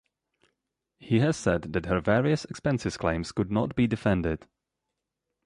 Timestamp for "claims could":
2.97-3.51